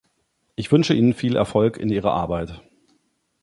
[0.55, 2.63] Ich wünsche Ihnen viel Erfolg in Ihrer Arbeit.